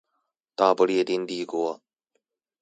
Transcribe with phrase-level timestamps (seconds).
[0.55, 1.79] 大不列顛帝國